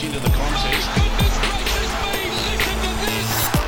much 0.00 0.06
into 0.06 0.20
the 0.20 0.34
contest. 0.34 0.90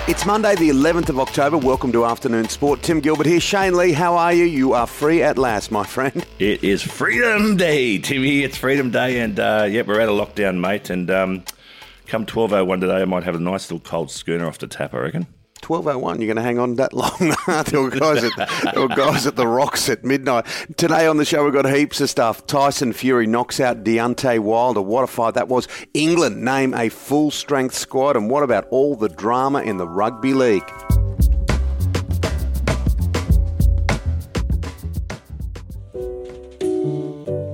It's 0.09 0.27
Monday, 0.27 0.55
the 0.57 0.69
11th 0.69 1.09
of 1.09 1.21
October. 1.21 1.57
Welcome 1.57 1.93
to 1.93 2.05
Afternoon 2.05 2.49
Sport. 2.49 2.83
Tim 2.83 3.01
Gilbert 3.01 3.27
here. 3.27 3.41
Shane 3.41 3.77
Lee, 3.77 3.93
how 3.93 4.17
are 4.17 4.33
you? 4.33 4.45
You 4.45 4.73
are 4.73 4.87
free 4.87 5.23
at 5.23 5.39
last, 5.39 5.71
my 5.71 5.85
friend. 5.85 6.27
It 6.39 6.65
is 6.65 6.83
Freedom 6.83 7.57
Day, 7.57 7.99
Timmy. 7.99 8.43
It's 8.43 8.57
Freedom 8.57 8.91
Day, 8.91 9.21
and 9.21 9.39
uh, 9.39 9.67
yep, 9.71 9.87
we're 9.87 10.01
out 10.01 10.09
of 10.09 10.17
lockdown, 10.17 10.61
mate. 10.61 10.91
And 10.91 11.11
um, 11.11 11.45
come 12.07 12.27
12.01 12.27 12.81
today, 12.81 13.03
I 13.03 13.05
might 13.05 13.25
have 13.25 13.37
a 13.37 13.41
nice 13.41 13.71
little 13.71 13.89
cold 13.89 14.11
schooner 14.11 14.47
off 14.47 14.59
the 14.59 14.67
tap, 14.67 14.93
I 14.93 14.99
reckon. 14.99 15.27
12.01, 15.63 16.19
you're 16.19 16.27
going 16.27 16.37
to 16.37 16.43
hang 16.43 16.59
on 16.59 16.75
that 16.75 16.93
long? 16.93 17.17
there, 17.67 17.81
were 17.81 17.89
guys 17.89 18.25
at, 18.25 18.33
guys 18.97 19.27
at 19.27 19.37
the 19.37 19.47
Rocks 19.47 19.89
at 19.89 20.05
midnight. 20.05 20.45
Today 20.77 21.07
on 21.07 21.17
the 21.19 21.25
show, 21.25 21.45
we've 21.45 21.53
got 21.53 21.73
heaps 21.73 22.01
of 22.01 22.11
stuff. 22.11 22.47
Tyson 22.47 22.93
Fury 22.93 23.29
knocks 23.29 23.61
out 23.61 23.85
Deontay 23.85 24.41
Wilder. 24.41 24.83
What 24.83 25.05
a 25.05 25.07
fight 25.07 25.35
that 25.35 25.47
was. 25.47 25.69
England 25.95 26.45
name 26.45 26.75
a 26.75 26.89
full 26.89 27.31
strength 27.31 27.77
squad. 27.77 28.17
And 28.17 28.29
what 28.29 28.43
about 28.43 28.67
all 28.71 28.97
the 28.97 29.09
drama 29.09 29.63
in 29.63 29.77
the 29.77 29.87
rugby 29.87 30.35
league? 30.35 30.69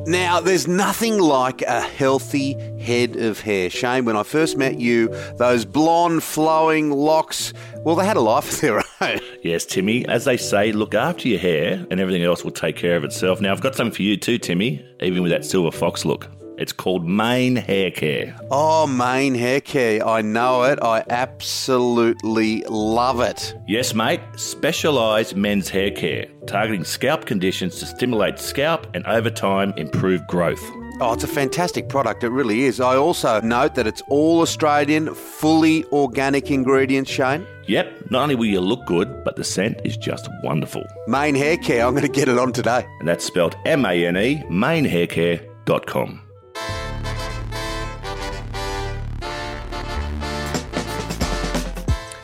Now, 0.08 0.40
there's 0.40 0.66
nothing 0.66 1.18
like 1.18 1.60
a 1.60 1.82
healthy 1.82 2.56
head 2.88 3.16
of 3.16 3.40
hair. 3.40 3.68
Shane, 3.70 4.06
when 4.06 4.16
I 4.16 4.22
first 4.22 4.56
met 4.56 4.80
you, 4.80 5.08
those 5.36 5.64
blonde 5.64 6.22
flowing 6.22 6.90
locks, 6.90 7.52
well, 7.84 7.94
they 7.94 8.06
had 8.06 8.16
a 8.16 8.20
life 8.20 8.50
of 8.50 8.60
their 8.60 8.82
own. 9.00 9.20
Yes, 9.42 9.66
Timmy. 9.66 10.06
As 10.08 10.24
they 10.24 10.36
say, 10.36 10.72
look 10.72 10.94
after 10.94 11.28
your 11.28 11.38
hair, 11.38 11.86
and 11.90 12.00
everything 12.00 12.24
else 12.24 12.42
will 12.44 12.50
take 12.50 12.76
care 12.76 12.96
of 12.96 13.04
itself. 13.04 13.40
Now, 13.40 13.52
I've 13.52 13.60
got 13.60 13.74
something 13.74 13.94
for 13.94 14.02
you 14.02 14.16
too, 14.16 14.38
Timmy, 14.38 14.84
even 15.00 15.22
with 15.22 15.30
that 15.30 15.44
silver 15.44 15.70
fox 15.70 16.04
look. 16.04 16.28
It's 16.56 16.72
called 16.72 17.06
Mane 17.06 17.54
Hair 17.54 17.92
Care. 17.92 18.36
Oh, 18.50 18.84
Mane 18.88 19.36
Hair 19.36 19.60
Care. 19.60 20.04
I 20.04 20.22
know 20.22 20.64
it. 20.64 20.80
I 20.82 21.04
absolutely 21.08 22.64
love 22.68 23.20
it. 23.20 23.54
Yes, 23.68 23.94
mate. 23.94 24.20
Specialised 24.34 25.36
men's 25.36 25.68
hair 25.68 25.92
care, 25.92 26.26
targeting 26.46 26.82
scalp 26.82 27.26
conditions 27.26 27.78
to 27.78 27.86
stimulate 27.86 28.40
scalp 28.40 28.88
and 28.94 29.06
over 29.06 29.30
time 29.30 29.72
improve 29.76 30.26
growth. 30.26 30.64
Oh, 31.00 31.12
it's 31.12 31.22
a 31.22 31.28
fantastic 31.28 31.88
product. 31.88 32.24
It 32.24 32.30
really 32.30 32.64
is. 32.64 32.80
I 32.80 32.96
also 32.96 33.40
note 33.40 33.76
that 33.76 33.86
it's 33.86 34.02
all 34.08 34.40
Australian, 34.40 35.14
fully 35.14 35.84
organic 35.92 36.50
ingredients, 36.50 37.08
Shane. 37.08 37.46
Yep, 37.68 38.10
not 38.10 38.24
only 38.24 38.34
will 38.34 38.46
you 38.46 38.60
look 38.60 38.84
good, 38.84 39.22
but 39.24 39.36
the 39.36 39.44
scent 39.44 39.80
is 39.84 39.96
just 39.96 40.28
wonderful. 40.42 40.84
Mane 41.06 41.36
Hair 41.36 41.58
Care. 41.58 41.86
I'm 41.86 41.92
going 41.92 42.02
to 42.02 42.08
get 42.08 42.28
it 42.28 42.36
on 42.36 42.52
today. 42.52 42.84
And 42.98 43.06
that's 43.06 43.24
spelled 43.24 43.56
M 43.64 43.84
A 43.84 44.06
N 44.06 44.16
E, 44.16 44.42
manehaircare.com. 44.48 46.22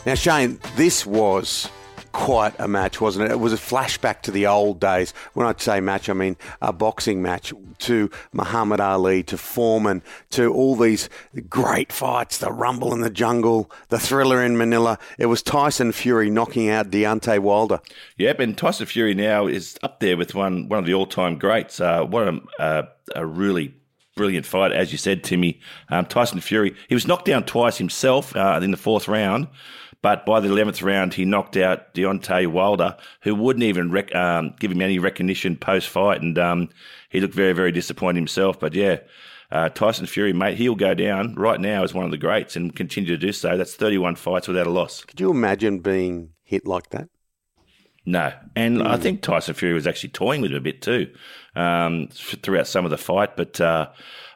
Now, 0.04 0.14
Shane, 0.16 0.58
this 0.76 1.06
was 1.06 1.68
quite 2.14 2.54
a 2.60 2.68
match, 2.68 3.00
wasn't 3.00 3.26
it? 3.26 3.32
It 3.32 3.40
was 3.40 3.52
a 3.52 3.56
flashback 3.56 4.22
to 4.22 4.30
the 4.30 4.46
old 4.46 4.80
days. 4.80 5.12
When 5.34 5.46
I 5.46 5.54
say 5.58 5.80
match, 5.80 6.08
I 6.08 6.12
mean 6.12 6.36
a 6.62 6.72
boxing 6.72 7.20
match 7.20 7.52
to 7.80 8.08
Muhammad 8.32 8.80
Ali, 8.80 9.24
to 9.24 9.36
Foreman, 9.36 10.00
to 10.30 10.50
all 10.50 10.76
these 10.76 11.10
great 11.48 11.92
fights, 11.92 12.38
the 12.38 12.52
Rumble 12.52 12.94
in 12.94 13.00
the 13.00 13.10
Jungle, 13.10 13.70
the 13.88 13.98
Thriller 13.98 14.42
in 14.42 14.56
Manila. 14.56 14.96
It 15.18 15.26
was 15.26 15.42
Tyson 15.42 15.90
Fury 15.90 16.30
knocking 16.30 16.70
out 16.70 16.90
Deontay 16.90 17.40
Wilder. 17.40 17.80
Yep, 18.16 18.38
and 18.40 18.56
Tyson 18.56 18.86
Fury 18.86 19.14
now 19.14 19.48
is 19.48 19.76
up 19.82 19.98
there 19.98 20.16
with 20.16 20.36
one 20.36 20.68
one 20.68 20.78
of 20.78 20.86
the 20.86 20.94
all 20.94 21.06
time 21.06 21.36
greats. 21.36 21.80
Uh, 21.80 22.04
what 22.04 22.28
a, 22.28 22.40
uh, 22.60 22.82
a 23.16 23.26
really 23.26 23.74
brilliant 24.16 24.46
fight, 24.46 24.70
as 24.70 24.92
you 24.92 24.98
said, 24.98 25.24
Timmy. 25.24 25.60
Um, 25.88 26.06
Tyson 26.06 26.40
Fury, 26.40 26.76
he 26.88 26.94
was 26.94 27.08
knocked 27.08 27.24
down 27.24 27.44
twice 27.44 27.78
himself 27.78 28.34
uh, 28.36 28.60
in 28.62 28.70
the 28.70 28.76
fourth 28.76 29.08
round. 29.08 29.48
But 30.04 30.26
by 30.26 30.40
the 30.40 30.48
11th 30.48 30.82
round, 30.82 31.14
he 31.14 31.24
knocked 31.24 31.56
out 31.56 31.94
Deontay 31.94 32.48
Wilder, 32.48 32.94
who 33.22 33.34
wouldn't 33.34 33.62
even 33.62 33.90
rec- 33.90 34.14
um, 34.14 34.54
give 34.60 34.70
him 34.70 34.82
any 34.82 34.98
recognition 34.98 35.56
post 35.56 35.88
fight. 35.88 36.20
And 36.20 36.38
um, 36.38 36.68
he 37.08 37.20
looked 37.20 37.32
very, 37.32 37.54
very 37.54 37.72
disappointed 37.72 38.18
himself. 38.18 38.60
But 38.60 38.74
yeah, 38.74 38.98
uh, 39.50 39.70
Tyson 39.70 40.04
Fury, 40.04 40.34
mate, 40.34 40.58
he'll 40.58 40.74
go 40.74 40.92
down 40.92 41.34
right 41.36 41.58
now 41.58 41.84
as 41.84 41.94
one 41.94 42.04
of 42.04 42.10
the 42.10 42.18
greats 42.18 42.54
and 42.54 42.76
continue 42.76 43.16
to 43.16 43.16
do 43.16 43.32
so. 43.32 43.56
That's 43.56 43.76
31 43.76 44.16
fights 44.16 44.46
without 44.46 44.66
a 44.66 44.70
loss. 44.70 45.02
Could 45.04 45.20
you 45.20 45.30
imagine 45.30 45.78
being 45.78 46.32
hit 46.42 46.66
like 46.66 46.90
that? 46.90 47.08
No. 48.04 48.30
And 48.54 48.80
mm. 48.80 48.86
I 48.86 48.98
think 48.98 49.22
Tyson 49.22 49.54
Fury 49.54 49.72
was 49.72 49.86
actually 49.86 50.10
toying 50.10 50.42
with 50.42 50.50
him 50.50 50.58
a 50.58 50.60
bit 50.60 50.82
too 50.82 51.10
um, 51.56 52.08
throughout 52.12 52.66
some 52.66 52.84
of 52.84 52.90
the 52.90 52.98
fight. 52.98 53.38
But 53.38 53.58
uh, 53.58 53.88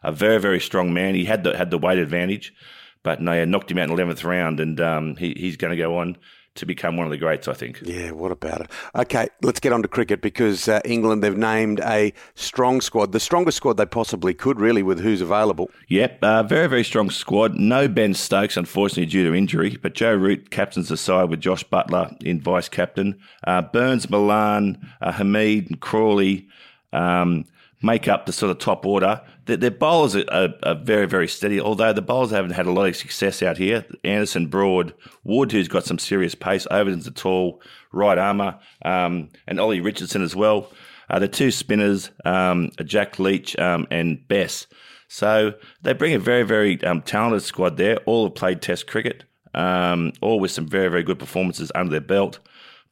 a 0.03 0.13
very, 0.13 0.41
very 0.41 0.61
strong 0.61 0.95
man. 0.95 1.15
He 1.15 1.27
had 1.27 1.45
the, 1.45 1.55
had 1.55 1.71
the 1.71 1.77
weight 1.77 1.99
advantage. 1.99 2.55
But 3.03 3.21
no, 3.21 3.33
yeah, 3.33 3.45
knocked 3.45 3.71
him 3.71 3.79
out 3.79 3.89
in 3.91 3.97
the 3.97 4.03
11th 4.03 4.25
round, 4.25 4.61
and 4.61 4.81
um, 4.81 5.17
he, 5.17 5.35
he's 5.37 5.57
going 5.57 5.71
to 5.71 5.77
go 5.77 5.99
on 5.99 6.17
to 6.59 6.67
become 6.67 6.97
one 6.97 7.07
of 7.07 7.11
the 7.11 7.17
greats, 7.17 7.49
I 7.49 7.53
think. 7.53 7.81
Yeah, 7.85 8.11
what 8.11 8.33
about 8.33 8.61
it? 8.63 8.71
Okay, 8.95 9.29
let's 9.43 9.61
get 9.61 9.73
on 9.73 9.83
to 9.83 9.89
cricket 9.89 10.21
because 10.21 10.69
uh, 10.69 10.81
England, 10.85 11.23
they've 11.23 11.37
named 11.37 11.81
a 11.81 12.13
strong 12.35 12.81
squad, 12.81 13.13
the 13.13 13.21
strongest 13.21 13.57
squad 13.57 13.77
they 13.77 13.87
possibly 13.87 14.35
could, 14.35 14.61
really, 14.61 14.83
with 14.83 15.01
who's 15.01 15.21
available. 15.21 15.71
Yep, 15.89 16.19
uh, 16.23 16.43
very, 16.43 16.67
very 16.67 16.85
strong 16.85 17.11
squad. 17.11 17.55
No 17.55 17.89
Ben 17.89 18.13
Stokes, 18.15 18.57
unfortunately, 18.57 19.07
due 19.07 19.29
to 19.29 19.37
injury, 19.37 19.79
but 19.81 19.95
Joe 19.95 20.15
Root 20.15 20.51
captains 20.51 20.89
the 20.89 20.97
side 20.97 21.31
with 21.31 21.41
Jos 21.41 21.63
Buttler 21.63 22.21
in 22.23 22.41
vice 22.41 22.69
captain. 22.69 23.19
Uh, 23.45 23.63
Burns, 23.63 24.11
Malan, 24.11 24.87
uh, 25.01 25.13
Hameed, 25.13 25.81
Crawley. 25.81 26.49
Um, 26.93 27.45
make 27.83 28.09
up 28.09 28.27
the 28.27 28.33
sort 28.33 28.51
of 28.51 28.59
top 28.59 28.85
order. 28.85 29.21
Their, 29.47 29.57
their 29.57 29.71
bowlers 29.71 30.17
are, 30.17 30.25
are, 30.31 30.49
are, 30.63 30.75
very, 30.75 31.07
very 31.07 31.29
steady, 31.29 31.61
although 31.61 31.93
the 31.93 32.03
bowlers 32.03 32.31
haven't 32.31 32.53
had 32.53 32.67
a 32.67 32.73
lot 32.73 32.89
of 32.89 32.97
success 32.97 33.43
out 33.43 33.59
here. 33.59 33.85
Anderson, 34.05 34.47
Broad, 34.47 34.95
Wood, 35.25 35.53
who's 35.53 35.69
got 35.69 35.85
some 35.85 35.99
serious 35.99 36.35
pace, 36.35 36.67
Overton's 36.71 37.07
a 37.07 37.11
tall 37.11 37.63
right 37.93 38.19
armour, 38.19 38.59
um, 38.85 39.29
and 39.47 39.61
Ollie 39.61 39.81
Richardson 39.81 40.23
as 40.23 40.35
well. 40.35 40.71
Uh, 41.11 41.19
the 41.19 41.29
two 41.29 41.51
spinners, 41.51 42.11
um, 42.25 42.71
Jack 42.85 43.19
Leach 43.19 43.59
um, 43.59 43.87
and 43.91 44.27
Bess. 44.29 44.67
So 45.09 45.55
they 45.81 45.95
bring 45.95 46.15
a 46.15 46.19
very, 46.19 46.43
very 46.43 46.83
um, 46.85 47.01
talented 47.01 47.43
squad 47.43 47.79
there. 47.79 47.97
All 48.05 48.27
have 48.27 48.35
played 48.35 48.61
Test 48.61 48.87
cricket, 48.87 49.25
um, 49.55 50.13
all 50.21 50.39
with 50.39 50.51
some 50.51 50.67
very, 50.67 50.89
very 50.89 51.03
good 51.03 51.19
performances 51.19 51.73
under 51.75 51.91
their 51.91 52.01
belt. 52.01 52.41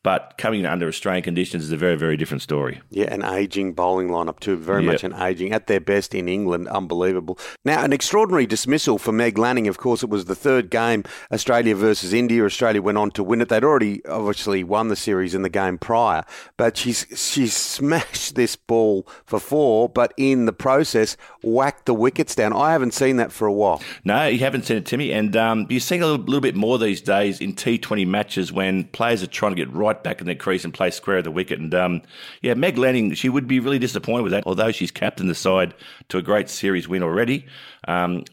But 0.06 0.34
coming 0.38 0.64
under 0.64 0.86
Australian 0.86 1.24
conditions 1.24 1.64
is 1.64 1.72
a 1.72 1.76
very, 1.76 1.96
very 1.96 2.16
different 2.16 2.40
story. 2.40 2.80
Yeah, 2.90 3.12
an 3.12 3.24
ageing 3.24 3.72
bowling 3.72 4.06
lineup 4.06 4.38
too. 4.38 4.56
Very 4.56 4.84
yep. 4.84 4.92
much 4.92 5.02
an 5.02 5.12
ageing. 5.14 5.52
At 5.52 5.66
their 5.66 5.80
best 5.80 6.14
in 6.14 6.28
England, 6.28 6.68
unbelievable. 6.68 7.40
Now, 7.64 7.82
an 7.82 7.92
extraordinary 7.92 8.46
dismissal 8.46 8.98
for 8.98 9.10
Meg 9.10 9.36
Lanning. 9.36 9.66
Of 9.66 9.78
course, 9.78 10.04
it 10.04 10.08
was 10.08 10.26
the 10.26 10.36
third 10.36 10.70
game, 10.70 11.02
Australia 11.32 11.74
versus 11.74 12.12
India. 12.12 12.44
Australia 12.44 12.80
went 12.80 12.98
on 12.98 13.10
to 13.10 13.24
win 13.24 13.40
it. 13.40 13.48
They'd 13.48 13.64
already 13.64 14.06
obviously 14.06 14.62
won 14.62 14.90
the 14.90 14.94
series 14.94 15.34
in 15.34 15.42
the 15.42 15.48
game 15.48 15.76
prior, 15.76 16.22
but 16.56 16.76
she's 16.76 17.04
she's 17.16 17.56
smashed 17.56 18.36
this 18.36 18.54
ball 18.54 19.08
for 19.24 19.40
four, 19.40 19.88
but 19.88 20.14
in 20.16 20.46
the 20.46 20.52
process, 20.52 21.16
whacked 21.42 21.86
the 21.86 21.94
wickets 21.94 22.36
down. 22.36 22.52
I 22.52 22.70
haven't 22.70 22.94
seen 22.94 23.16
that 23.16 23.32
for 23.32 23.48
a 23.48 23.52
while. 23.52 23.82
No, 24.04 24.28
you 24.28 24.38
haven't 24.38 24.66
seen 24.66 24.76
it, 24.76 24.86
Timmy. 24.86 25.10
And 25.10 25.34
um, 25.34 25.66
you're 25.68 25.80
seeing 25.80 26.00
a 26.00 26.06
little, 26.06 26.24
little 26.24 26.40
bit 26.40 26.54
more 26.54 26.78
these 26.78 27.00
days 27.00 27.40
in 27.40 27.54
T20 27.54 28.06
matches 28.06 28.52
when 28.52 28.84
players 28.84 29.20
are 29.24 29.26
trying 29.26 29.50
to 29.50 29.56
get 29.56 29.72
right 29.74 29.95
right 29.96 30.02
back 30.02 30.20
in 30.20 30.26
the 30.26 30.34
crease 30.34 30.64
and 30.64 30.72
play 30.72 30.90
square 30.90 31.18
of 31.18 31.24
the 31.24 31.30
wicket. 31.30 31.58
And 31.58 31.74
um, 31.74 32.02
yeah, 32.42 32.54
Meg 32.54 32.78
Lanning, 32.78 33.14
she 33.14 33.28
would 33.28 33.46
be 33.46 33.60
really 33.60 33.78
disappointed 33.78 34.22
with 34.22 34.32
that, 34.32 34.44
although 34.46 34.72
she's 34.72 34.90
captained 34.90 35.30
the 35.30 35.34
side 35.34 35.74
to 36.08 36.18
a 36.18 36.22
great 36.22 36.48
series 36.48 36.88
win 36.88 37.02
already. 37.02 37.46
Um, 37.88 38.24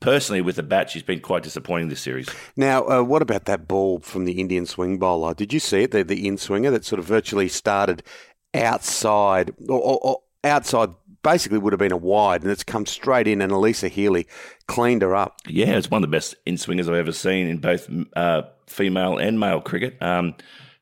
personally, 0.00 0.42
with 0.42 0.56
the 0.56 0.62
bat, 0.62 0.90
she's 0.90 1.02
been 1.02 1.20
quite 1.20 1.42
disappointing 1.42 1.88
this 1.88 2.00
series. 2.00 2.28
Now, 2.56 2.88
uh, 2.88 3.02
what 3.02 3.22
about 3.22 3.46
that 3.46 3.66
ball 3.66 4.00
from 4.00 4.24
the 4.24 4.40
Indian 4.40 4.66
swing 4.66 4.98
bowler? 4.98 5.34
Did 5.34 5.52
you 5.52 5.60
see 5.60 5.82
it? 5.82 5.90
The, 5.90 6.04
the 6.04 6.26
in 6.26 6.38
swinger 6.38 6.70
that 6.70 6.84
sort 6.84 6.98
of 6.98 7.06
virtually 7.06 7.48
started 7.48 8.02
outside 8.54 9.52
or, 9.68 9.80
or, 9.80 9.98
or 10.02 10.22
outside 10.44 10.90
basically 11.22 11.58
would 11.58 11.72
have 11.72 11.80
been 11.80 11.92
a 11.92 11.96
wide, 11.96 12.42
and 12.42 12.52
it's 12.52 12.62
come 12.62 12.86
straight 12.86 13.26
in, 13.26 13.42
and 13.42 13.50
Alyssa 13.50 13.88
Healy 13.88 14.28
cleaned 14.68 15.02
her 15.02 15.16
up. 15.16 15.40
Yeah, 15.48 15.76
it's 15.76 15.90
one 15.90 16.04
of 16.04 16.08
the 16.08 16.16
best 16.16 16.36
in 16.46 16.56
swingers 16.56 16.88
I've 16.88 16.94
ever 16.94 17.10
seen 17.10 17.48
in 17.48 17.58
both 17.58 17.90
uh, 18.14 18.42
female 18.68 19.18
and 19.18 19.40
male 19.40 19.60
cricket. 19.60 20.00
Um, 20.00 20.36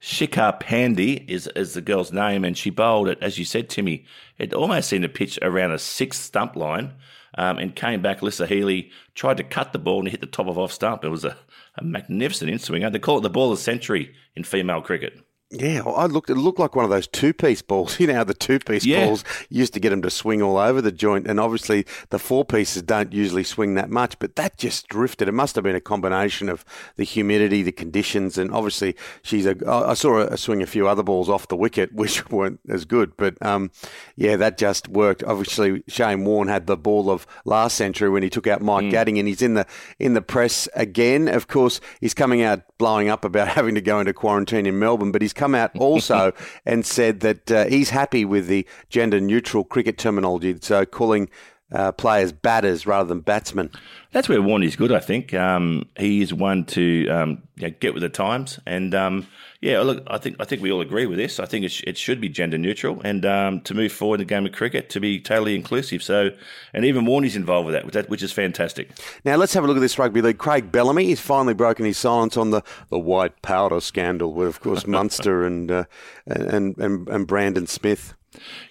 Shikha 0.04 0.60
Pandey 0.60 1.26
is, 1.30 1.46
is 1.56 1.72
the 1.72 1.80
girl's 1.80 2.12
name, 2.12 2.44
and 2.44 2.58
she 2.58 2.68
bowled 2.68 3.08
it, 3.08 3.16
as 3.22 3.38
you 3.38 3.46
said, 3.46 3.70
Timmy. 3.70 4.04
It 4.36 4.52
almost 4.52 4.90
seemed 4.90 5.04
to 5.04 5.08
pitch 5.08 5.38
around 5.40 5.70
a 5.70 5.78
six 5.78 6.20
stump 6.20 6.56
line 6.56 6.92
um, 7.38 7.56
and 7.56 7.74
came 7.74 8.02
back. 8.02 8.20
Alyssa 8.20 8.46
Healy 8.46 8.90
tried 9.14 9.38
to 9.38 9.42
cut 9.42 9.72
the 9.72 9.78
ball 9.78 10.00
and 10.00 10.08
hit 10.08 10.20
the 10.20 10.26
top 10.26 10.46
of 10.46 10.58
off 10.58 10.72
stump. 10.72 11.04
It 11.04 11.08
was 11.08 11.24
a, 11.24 11.38
a 11.78 11.84
magnificent 11.84 12.50
in 12.50 12.58
swinger. 12.58 12.90
They 12.90 12.98
call 12.98 13.16
it 13.16 13.22
the 13.22 13.30
ball 13.30 13.50
of 13.50 13.56
the 13.56 13.64
century 13.64 14.14
in 14.36 14.44
female 14.44 14.82
cricket. 14.82 15.24
Yeah, 15.56 15.82
I 15.84 16.06
looked. 16.06 16.30
It 16.30 16.34
looked 16.34 16.58
like 16.58 16.74
one 16.74 16.84
of 16.84 16.90
those 16.90 17.06
two-piece 17.06 17.62
balls. 17.62 17.98
You 18.04 18.08
know, 18.08 18.14
how 18.14 18.24
the 18.24 18.34
two-piece 18.34 18.84
Yeah. 18.84 19.06
balls 19.06 19.24
used 19.48 19.72
to 19.74 19.80
get 19.80 19.90
them 19.90 20.02
to 20.02 20.10
swing 20.10 20.42
all 20.42 20.58
over 20.58 20.82
the 20.82 20.92
joint, 20.92 21.26
and 21.26 21.38
obviously 21.40 21.86
the 22.10 22.18
four 22.18 22.44
pieces 22.44 22.82
don't 22.82 23.12
usually 23.12 23.44
swing 23.44 23.74
that 23.74 23.88
much. 23.88 24.18
But 24.18 24.36
that 24.36 24.58
just 24.58 24.88
drifted. 24.88 25.28
It 25.28 25.32
must 25.32 25.54
have 25.54 25.64
been 25.64 25.76
a 25.76 25.80
combination 25.80 26.48
of 26.48 26.64
the 26.96 27.04
humidity, 27.04 27.62
the 27.62 27.72
conditions, 27.72 28.36
and 28.36 28.50
obviously 28.52 28.96
she's 29.22 29.46
a. 29.46 29.56
I 29.66 29.94
saw 29.94 30.28
her 30.28 30.36
swing 30.36 30.60
a 30.62 30.66
few 30.66 30.88
other 30.88 31.02
balls 31.02 31.28
off 31.30 31.48
the 31.48 31.56
wicket, 31.56 31.92
which 31.94 32.28
weren't 32.30 32.60
as 32.68 32.84
good. 32.84 33.16
But 33.16 33.40
um, 33.44 33.70
yeah, 34.16 34.36
that 34.36 34.58
just 34.58 34.88
worked. 34.88 35.22
Obviously, 35.22 35.82
Shane 35.88 36.24
Warne 36.24 36.48
had 36.48 36.66
the 36.66 36.76
ball 36.76 37.08
of 37.10 37.26
last 37.44 37.76
century 37.76 38.10
when 38.10 38.22
he 38.22 38.28
took 38.30 38.46
out 38.46 38.60
Mike 38.60 38.86
Gatting, 38.86 39.18
and 39.18 39.28
he's 39.28 39.40
in 39.42 39.54
the 39.54 39.66
in 39.98 40.14
the 40.14 40.22
press 40.22 40.68
again. 40.74 41.28
Of 41.28 41.46
course, 41.48 41.80
he's 42.00 42.12
coming 42.14 42.42
out 42.42 42.62
blowing 42.76 43.08
up 43.08 43.24
about 43.24 43.48
having 43.56 43.74
to 43.76 43.80
go 43.80 44.00
into 44.00 44.12
quarantine 44.12 44.66
in 44.66 44.78
Melbourne, 44.78 45.12
but 45.12 45.22
he's 45.22 45.32
come 45.44 45.55
out 45.55 45.76
also 45.79 46.32
and 46.64 46.87
said 46.87 47.20
that 47.20 47.50
uh, 47.50 47.67
he's 47.67 47.91
happy 47.91 48.25
with 48.25 48.46
the 48.46 48.67
gender 48.88 49.20
neutral 49.20 49.64
cricket 49.64 49.99
terminology, 49.99 50.56
so 50.61 50.87
calling 50.87 51.29
uh, 51.75 51.93
players 51.93 52.32
batters 52.32 52.87
rather 52.87 53.09
than 53.09 53.21
batsmen. 53.21 53.71
That's 54.12 54.29
where 54.29 54.41
Warne 54.41 54.62
is 54.62 54.76
good, 54.76 54.93
I 54.93 55.00
think. 55.00 55.35
Um, 55.35 55.88
he 55.99 56.23
is 56.23 56.32
one 56.32 56.65
to 56.67 57.09
um, 57.09 57.43
you 57.56 57.69
know, 57.69 57.75
get 57.81 57.93
with 57.93 58.03
the 58.03 58.09
times, 58.09 58.61
and 58.65 58.94
um, 58.94 59.26
yeah, 59.61 59.81
look, 59.81 60.05
I 60.06 60.19
think 60.19 60.37
I 60.38 60.44
think 60.44 60.62
we 60.62 60.71
all 60.71 60.81
agree 60.81 61.06
with 61.06 61.19
this. 61.19 61.41
I 61.41 61.47
think 61.47 61.65
it, 61.65 61.71
sh- 61.71 61.82
it 61.85 61.99
should 61.99 62.21
be 62.21 62.29
gender 62.29 62.56
neutral, 62.56 63.00
and 63.03 63.26
um, 63.26 63.61
to 63.62 63.75
move 63.75 63.93
forward 63.93 64.21
in 64.21 64.26
the 64.26 64.32
game 64.32 64.47
of 64.47 64.53
cricket 64.53 64.88
to 64.91 65.00
be 65.00 65.19
totally 65.19 65.56
inclusive. 65.56 66.00
So, 66.00 66.31
and 66.73 66.85
even 66.85 67.06
Warne 67.06 67.25
is 67.25 67.35
involved 67.35 67.67
with 67.67 67.75
that, 67.75 67.85
which, 67.85 67.94
that, 67.94 68.09
which 68.09 68.23
is 68.23 68.31
fantastic. 68.31 68.91
Now 69.25 69.35
let's 69.35 69.53
have 69.55 69.65
a 69.65 69.67
look 69.67 69.76
at 69.76 69.81
this 69.81 69.99
rugby 69.99 70.23
league. 70.23 70.38
Craig 70.38 70.71
Bellamy 70.71 71.11
has 71.11 71.21
finally 71.21 71.55
broken 71.55 71.85
his 71.85 71.99
silence 71.99 72.37
on 72.37 72.50
the, 72.50 72.62
the 72.91 72.99
white 72.99 73.43
powder 73.43 73.81
scandal 73.81 74.32
with, 74.32 74.49
of 74.49 74.61
course, 74.61 74.87
Munster 74.94 75.44
and, 75.44 75.71
uh, 75.73 75.85
and 76.26 76.79
and 76.79 77.09
and 77.09 77.26
Brandon 77.26 77.67
Smith. 77.67 78.15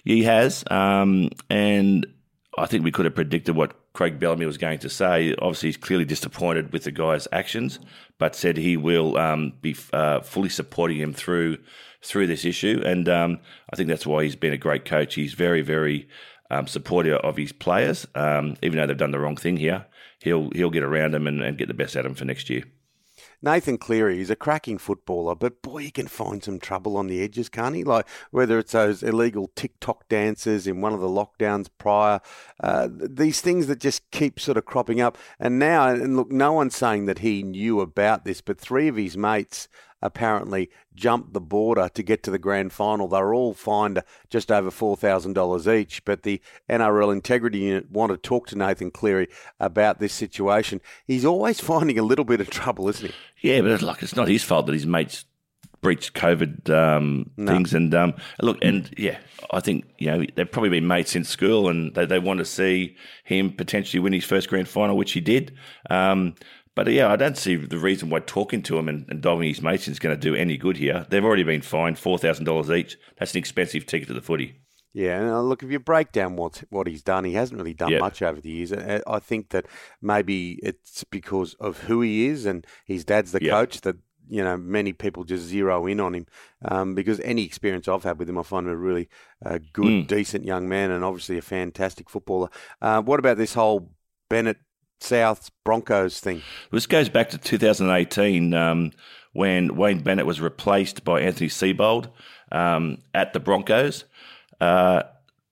He 0.04 0.22
has, 0.24 0.64
um, 0.70 1.30
and 1.50 2.06
I 2.56 2.66
think 2.66 2.84
we 2.84 2.92
could 2.92 3.04
have 3.04 3.14
predicted 3.14 3.56
what 3.56 3.74
Craig 3.94 4.18
Bellamy 4.18 4.46
was 4.46 4.58
going 4.58 4.78
to 4.80 4.88
say. 4.88 5.34
Obviously, 5.40 5.68
he's 5.68 5.76
clearly 5.76 6.04
disappointed 6.04 6.72
with 6.72 6.84
the 6.84 6.92
guy's 6.92 7.26
actions, 7.32 7.80
but 8.18 8.36
said 8.36 8.56
he 8.56 8.76
will 8.76 9.16
um, 9.16 9.54
be 9.60 9.76
uh, 9.92 10.20
fully 10.20 10.48
supporting 10.48 10.98
him 10.98 11.12
through 11.12 11.58
through 12.02 12.26
this 12.26 12.44
issue. 12.44 12.82
And 12.84 13.08
um, 13.08 13.40
I 13.72 13.76
think 13.76 13.88
that's 13.88 14.06
why 14.06 14.24
he's 14.24 14.36
been 14.36 14.52
a 14.52 14.58
great 14.58 14.84
coach. 14.84 15.14
He's 15.14 15.32
very, 15.32 15.62
very 15.62 16.06
um, 16.50 16.66
supportive 16.66 17.16
of 17.18 17.36
his 17.36 17.52
players, 17.52 18.06
um, 18.14 18.56
even 18.62 18.78
though 18.78 18.86
they've 18.86 18.96
done 18.96 19.12
the 19.12 19.18
wrong 19.18 19.36
thing 19.36 19.56
here. 19.56 19.86
He'll 20.20 20.50
he'll 20.50 20.70
get 20.70 20.82
around 20.82 21.12
them 21.12 21.26
and, 21.26 21.42
and 21.42 21.58
get 21.58 21.68
the 21.68 21.74
best 21.74 21.96
out 21.96 22.06
of 22.06 22.10
them 22.10 22.14
for 22.14 22.24
next 22.24 22.50
year. 22.50 22.64
Nathan 23.44 23.76
Cleary, 23.76 24.16
he's 24.16 24.30
a 24.30 24.36
cracking 24.36 24.78
footballer, 24.78 25.34
but 25.34 25.60
boy, 25.60 25.82
he 25.82 25.90
can 25.90 26.06
find 26.06 26.42
some 26.42 26.58
trouble 26.58 26.96
on 26.96 27.08
the 27.08 27.22
edges, 27.22 27.50
can't 27.50 27.76
he? 27.76 27.84
Like 27.84 28.08
whether 28.30 28.58
it's 28.58 28.72
those 28.72 29.02
illegal 29.02 29.50
TikTok 29.54 30.08
dances 30.08 30.66
in 30.66 30.80
one 30.80 30.94
of 30.94 31.00
the 31.00 31.08
lockdowns 31.08 31.68
prior, 31.76 32.20
uh, 32.60 32.88
these 32.90 33.42
things 33.42 33.66
that 33.66 33.80
just 33.80 34.10
keep 34.10 34.40
sort 34.40 34.56
of 34.56 34.64
cropping 34.64 35.02
up. 35.02 35.18
And 35.38 35.58
now, 35.58 35.88
and 35.88 36.16
look, 36.16 36.32
no 36.32 36.54
one's 36.54 36.74
saying 36.74 37.04
that 37.04 37.18
he 37.18 37.42
knew 37.42 37.80
about 37.80 38.24
this, 38.24 38.40
but 38.40 38.58
three 38.58 38.88
of 38.88 38.96
his 38.96 39.14
mates 39.14 39.68
apparently 40.04 40.70
jumped 40.94 41.32
the 41.32 41.40
border 41.40 41.88
to 41.94 42.02
get 42.02 42.22
to 42.22 42.30
the 42.30 42.38
grand 42.38 42.72
final. 42.72 43.08
They 43.08 43.20
were 43.20 43.34
all 43.34 43.54
fined 43.54 44.02
just 44.30 44.52
over 44.52 44.70
$4,000 44.70 45.74
each, 45.74 46.04
but 46.04 46.22
the 46.22 46.40
NRL 46.70 47.12
Integrity 47.12 47.58
Unit 47.58 47.90
want 47.90 48.12
to 48.12 48.18
talk 48.18 48.46
to 48.48 48.58
Nathan 48.58 48.90
Cleary 48.90 49.28
about 49.58 49.98
this 49.98 50.12
situation. 50.12 50.80
He's 51.06 51.24
always 51.24 51.58
finding 51.72 51.98
a 51.98 52.02
little 52.02 52.24
bit 52.24 52.40
of 52.40 52.50
trouble, 52.50 52.88
isn't 52.90 53.10
he? 53.10 53.48
Yeah, 53.48 53.62
but 53.62 53.70
it's 53.70 53.82
like 53.82 54.02
it's 54.02 54.14
not 54.14 54.28
his 54.28 54.44
fault 54.44 54.66
that 54.66 54.74
his 54.74 54.86
mates 54.86 55.24
breached 55.84 56.14
COVID 56.14 56.70
um, 56.70 57.30
things. 57.36 57.74
And 57.74 57.94
um, 57.94 58.14
look, 58.40 58.58
and 58.62 58.92
yeah, 58.96 59.18
I 59.50 59.60
think 59.60 59.84
you 59.98 60.06
know 60.06 60.24
they've 60.34 60.50
probably 60.50 60.70
been 60.70 60.86
mates 60.86 61.12
since 61.12 61.28
school, 61.28 61.68
and 61.68 61.94
they, 61.94 62.06
they 62.06 62.18
want 62.18 62.38
to 62.38 62.44
see 62.44 62.96
him 63.22 63.52
potentially 63.52 64.00
win 64.00 64.12
his 64.12 64.24
first 64.24 64.48
grand 64.48 64.66
final, 64.66 64.96
which 64.96 65.12
he 65.12 65.20
did. 65.20 65.54
Um, 65.90 66.34
but 66.74 66.86
yeah, 66.88 67.08
I 67.10 67.16
don't 67.16 67.36
see 67.38 67.56
the 67.56 67.78
reason 67.78 68.10
why 68.10 68.20
talking 68.20 68.62
to 68.62 68.78
him 68.78 68.88
and, 68.88 69.06
and 69.08 69.20
dogging 69.22 69.48
his 69.48 69.62
mates 69.62 69.88
is 69.88 69.98
going 69.98 70.14
to 70.14 70.20
do 70.20 70.34
any 70.34 70.56
good 70.56 70.76
here. 70.76 71.06
They've 71.08 71.24
already 71.24 71.44
been 71.44 71.62
fined 71.62 71.98
four 71.98 72.18
thousand 72.18 72.44
dollars 72.44 72.70
each. 72.70 72.96
That's 73.18 73.32
an 73.34 73.38
expensive 73.38 73.86
ticket 73.86 74.08
to 74.08 74.14
the 74.14 74.22
footy. 74.22 74.60
Yeah, 74.92 75.20
and 75.20 75.28
uh, 75.30 75.40
look, 75.42 75.62
if 75.64 75.70
you 75.72 75.80
break 75.80 76.12
down 76.12 76.36
what 76.36 76.62
what 76.70 76.86
he's 76.86 77.02
done, 77.02 77.24
he 77.24 77.32
hasn't 77.32 77.58
really 77.58 77.74
done 77.74 77.90
Yep. 77.90 78.00
much 78.00 78.22
over 78.22 78.40
the 78.40 78.50
years. 78.50 78.72
I 78.72 79.02
I 79.06 79.18
think 79.18 79.48
that 79.50 79.66
maybe 80.00 80.58
it's 80.62 81.04
because 81.04 81.54
of 81.54 81.78
who 81.80 82.00
he 82.00 82.26
is, 82.26 82.46
and 82.46 82.64
his 82.84 83.04
dad's 83.04 83.32
the 83.32 83.42
Yep. 83.42 83.50
coach 83.52 83.80
that 83.80 83.96
you 84.28 84.42
know 84.42 84.56
many 84.56 84.92
people 84.92 85.24
just 85.24 85.44
zero 85.44 85.86
in 85.86 85.98
on 86.00 86.14
him. 86.14 86.26
Um, 86.64 86.94
because 86.94 87.18
any 87.20 87.44
experience 87.44 87.88
I've 87.88 88.04
had 88.04 88.18
with 88.18 88.28
him, 88.28 88.38
I 88.38 88.42
find 88.42 88.66
him 88.66 88.72
a 88.72 88.76
really 88.76 89.08
uh, 89.44 89.58
good, 89.72 90.04
Mm. 90.04 90.06
decent 90.06 90.44
young 90.44 90.68
man, 90.68 90.90
and 90.92 91.04
obviously 91.04 91.38
a 91.38 91.42
fantastic 91.42 92.08
footballer. 92.08 92.48
Uh, 92.80 93.02
what 93.02 93.18
about 93.18 93.36
this 93.36 93.54
whole 93.54 93.90
Bennett 94.30 94.58
South 95.04 95.50
Broncos 95.64 96.20
thing? 96.20 96.42
This 96.72 96.86
goes 96.86 97.08
back 97.08 97.30
to 97.30 97.38
2018 97.38 98.54
um, 98.54 98.92
when 99.32 99.76
Wayne 99.76 100.00
Bennett 100.00 100.26
was 100.26 100.40
replaced 100.40 101.04
by 101.04 101.20
Anthony 101.20 101.48
Seibold 101.48 102.10
um, 102.50 102.98
at 103.12 103.32
the 103.32 103.40
Broncos. 103.40 104.04
Uh, 104.60 105.02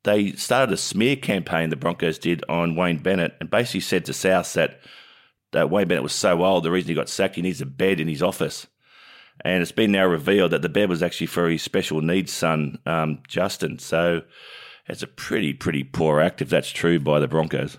they 0.05 0.33
started 0.33 0.73
a 0.73 0.77
smear 0.77 1.17
campaign, 1.17 1.71
the 1.71 1.77
Broncos 1.77 2.19
did, 2.19 2.43
on 2.49 2.75
Wayne 2.75 2.99
Bennett 2.99 3.35
and 3.41 3.51
basically 3.51 3.81
said 3.81 4.05
to 4.07 4.13
South 4.13 4.53
that 4.55 4.81
uh, 5.57 5.67
Wayne 5.67 5.87
Bennett 5.87 6.03
was 6.03 6.13
so 6.13 6.45
old, 6.45 6.65
the 6.65 6.71
reason 6.71 6.89
he 6.89 6.95
got 6.95 7.09
sacked, 7.09 7.37
he 7.37 7.43
needs 7.43 7.61
a 7.61 7.67
bed 7.67 8.01
in 8.01 8.09
his 8.09 8.23
office. 8.23 8.67
And 9.45 9.63
it's 9.63 9.73
been 9.73 9.93
now 9.93 10.07
revealed 10.07 10.53
that 10.53 10.63
the 10.63 10.69
bed 10.69 10.89
was 10.89 11.03
actually 11.03 11.27
for 11.27 11.49
his 11.49 11.63
special 11.63 12.01
needs 12.01 12.33
son, 12.33 12.79
um, 12.87 13.23
Justin. 13.29 13.79
So 13.79 14.23
it's 14.87 15.03
a 15.03 15.07
pretty, 15.07 15.53
pretty 15.53 15.85
poor 15.85 16.21
act 16.21 16.43
if 16.43 16.49
that's 16.49 16.71
true 16.71 16.99
by 16.99 17.19
the 17.19 17.29
Broncos. 17.29 17.79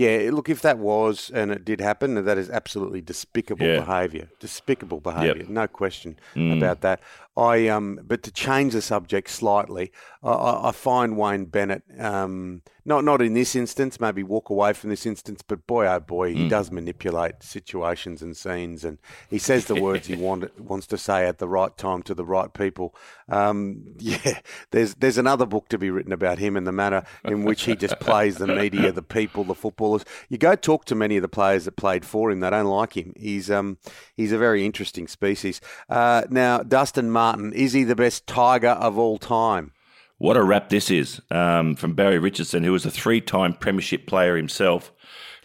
Yeah, 0.00 0.30
look, 0.32 0.48
if 0.48 0.60
that 0.62 0.78
was 0.78 1.30
and 1.34 1.50
it 1.56 1.62
did 1.64 1.80
happen, 1.80 2.24
that 2.24 2.38
is 2.38 2.48
absolutely 2.50 3.02
despicable 3.02 3.66
Yeah. 3.66 3.80
behaviour. 3.84 4.26
Despicable 4.40 5.00
behaviour, 5.00 5.44
no 5.48 5.66
question 5.66 6.18
Mm. 6.34 6.56
about 6.56 6.80
that. 6.80 7.00
I 7.36 7.68
um, 7.68 8.00
but 8.10 8.22
to 8.24 8.30
change 8.32 8.72
the 8.72 8.82
subject 8.82 9.30
slightly, 9.30 9.92
I, 10.22 10.68
I, 10.68 10.72
find 10.72 11.16
Wayne 11.16 11.44
Bennett 11.46 11.82
um, 11.98 12.62
not 12.84 13.04
not 13.04 13.22
in 13.22 13.34
this 13.34 13.54
instance, 13.54 14.00
maybe 14.00 14.22
walk 14.22 14.50
away 14.50 14.72
from 14.72 14.90
this 14.90 15.06
instance, 15.06 15.40
but 15.46 15.66
boy 15.66 15.86
oh 15.86 16.00
boy, 16.00 16.32
Mm. 16.34 16.36
he 16.36 16.48
does 16.48 16.70
manipulate 16.72 17.36
situations 17.42 18.20
and 18.20 18.36
scenes, 18.36 18.84
and 18.84 18.98
he 19.28 19.38
says 19.38 19.66
the 19.66 19.80
words 19.80 20.08
he 20.08 20.16
want, 20.26 20.42
wants 20.60 20.86
to 20.88 20.98
say 20.98 21.26
at 21.26 21.38
the 21.38 21.48
right 21.48 21.74
time 21.78 22.02
to 22.02 22.14
the 22.14 22.24
right 22.24 22.52
people. 22.52 22.94
Um, 23.28 23.82
yeah, 23.98 24.40
there's 24.72 24.96
there's 24.96 25.18
another 25.18 25.46
book 25.46 25.68
to 25.68 25.78
be 25.78 25.88
written 25.90 26.12
about 26.12 26.38
him 26.38 26.56
and 26.56 26.66
the 26.66 26.72
manner 26.72 27.04
in 27.24 27.44
which 27.44 27.62
he 27.62 27.76
just 27.76 28.00
plays 28.00 28.36
the 28.36 28.48
media, 28.48 28.90
the 28.92 29.02
people, 29.20 29.44
the 29.44 29.54
footballers. 29.98 30.26
You 30.28 30.38
go 30.38 30.54
talk 30.54 30.84
to 30.86 30.94
many 30.94 31.16
of 31.16 31.22
the 31.22 31.28
players 31.28 31.64
that 31.64 31.76
played 31.76 32.04
for 32.04 32.30
him; 32.30 32.40
they 32.40 32.50
don't 32.50 32.66
like 32.66 32.96
him. 32.96 33.12
He's 33.16 33.50
um 33.50 33.78
he's 34.14 34.32
a 34.32 34.38
very 34.38 34.64
interesting 34.64 35.08
species. 35.08 35.60
Uh, 35.88 36.24
now, 36.30 36.58
Dustin 36.58 37.10
Martin 37.10 37.52
is 37.52 37.72
he 37.72 37.84
the 37.84 37.96
best 37.96 38.26
Tiger 38.26 38.68
of 38.68 38.98
all 38.98 39.18
time? 39.18 39.72
What 40.20 40.36
a 40.36 40.42
rap 40.42 40.68
this 40.68 40.90
is 40.90 41.18
um, 41.30 41.76
from 41.76 41.94
Barry 41.94 42.18
Richardson, 42.18 42.62
who 42.62 42.72
was 42.72 42.84
a 42.84 42.90
three 42.90 43.22
time 43.22 43.54
Premiership 43.54 44.06
player 44.06 44.36
himself. 44.36 44.92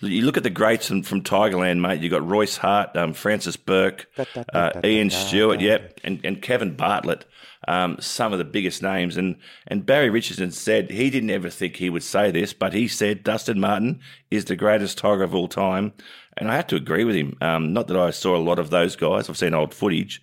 You 0.01 0.23
look 0.23 0.35
at 0.35 0.43
the 0.43 0.49
greats 0.49 0.89
from, 0.89 1.01
from 1.01 1.21
Tigerland, 1.21 1.79
mate. 1.79 2.01
You've 2.01 2.11
got 2.11 2.27
Royce 2.27 2.57
Hart, 2.57 2.93
um, 2.97 3.13
Francis 3.13 3.55
Bourke, 3.55 4.05
uh, 4.53 4.81
Ian 4.83 5.11
Stewart, 5.11 5.61
yep, 5.61 6.01
and, 6.03 6.19
and 6.25 6.41
Kevin 6.41 6.75
Bartlett. 6.75 7.23
Um, 7.69 7.95
some 8.01 8.33
of 8.33 8.37
the 8.37 8.43
biggest 8.43 8.83
names. 8.83 9.15
And, 9.15 9.37
and 9.65 9.85
Barry 9.85 10.09
Richardson 10.09 10.51
said 10.51 10.91
he 10.91 11.09
didn't 11.09 11.29
ever 11.29 11.49
think 11.49 11.77
he 11.77 11.89
would 11.89 12.03
say 12.03 12.29
this, 12.29 12.51
but 12.51 12.73
he 12.73 12.89
said 12.89 13.23
Dustin 13.23 13.61
Martin 13.61 14.01
is 14.29 14.43
the 14.43 14.57
greatest 14.57 14.97
Tiger 14.97 15.23
of 15.23 15.33
all 15.33 15.47
time. 15.47 15.93
And 16.35 16.51
I 16.51 16.57
have 16.57 16.67
to 16.67 16.75
agree 16.75 17.05
with 17.05 17.15
him. 17.15 17.37
Um, 17.39 17.71
not 17.71 17.87
that 17.87 17.95
I 17.95 18.11
saw 18.11 18.35
a 18.35 18.43
lot 18.43 18.59
of 18.59 18.71
those 18.71 18.97
guys. 18.97 19.29
I've 19.29 19.37
seen 19.37 19.53
old 19.53 19.73
footage, 19.73 20.21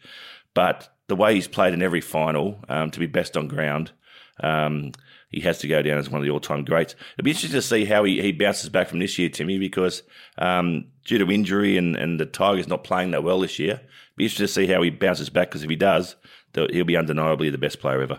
but 0.53 0.95
the 1.09 1.17
way 1.17 1.35
he's 1.35 1.49
played 1.49 1.73
in 1.73 1.81
every 1.81 2.03
final 2.03 2.63
um, 2.69 2.91
to 2.91 3.01
be 3.01 3.07
best 3.07 3.35
on 3.35 3.49
ground, 3.49 3.93
um, 4.41 4.93
he 5.31 5.41
has 5.41 5.59
to 5.59 5.69
go 5.69 5.83
down 5.83 5.99
as 5.99 6.11
one 6.11 6.21
of 6.21 6.25
the 6.25 6.31
all-time 6.31 6.65
greats. 6.65 6.95
It'll 7.17 7.25
be 7.25 7.31
interesting 7.31 7.59
to 7.59 7.63
see 7.63 7.85
how 7.85 8.05
he, 8.05 8.21
he 8.21 8.33
bounces 8.33 8.69
back 8.69 8.89
from 8.89 8.99
this 8.99 9.19
year, 9.19 9.29
Timmy, 9.29 9.59
because 9.59 10.03
um, 10.39 10.87
due 11.05 11.19
to 11.19 11.31
injury 11.31 11.77
and, 11.77 11.97
and 11.97 12.21
the 12.21 12.27
Tigers 12.27 12.69
not 12.69 12.85
playing 12.85 13.13
that 13.13 13.25
well 13.25 13.41
this 13.41 13.59
year, 13.59 13.75
it'll 13.75 14.17
be 14.17 14.25
interesting 14.25 14.47
to 14.47 14.53
see 14.53 14.67
how 14.67 14.83
he 14.83 14.91
bounces 14.91 15.31
back. 15.31 15.49
Because 15.49 15.65
if 15.65 15.71
he 15.71 15.77
does, 15.77 16.17
he'll 16.55 16.85
be 16.85 16.97
undeniably 16.97 17.51
the 17.51 17.59
best 17.59 17.81
player 17.81 18.03
ever. 18.03 18.19